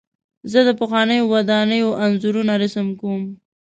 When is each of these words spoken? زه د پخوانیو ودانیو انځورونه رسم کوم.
زه 0.51 0.59
د 0.67 0.69
پخوانیو 0.79 1.29
ودانیو 1.33 1.97
انځورونه 2.03 2.53
رسم 2.63 2.87
کوم. 2.99 3.21